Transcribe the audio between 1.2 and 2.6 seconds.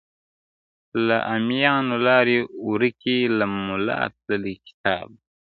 امیانو لاري